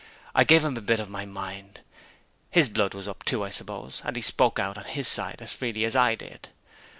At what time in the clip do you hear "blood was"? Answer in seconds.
2.69-3.07